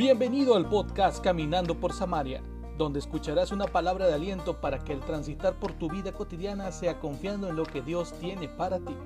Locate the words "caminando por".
1.22-1.92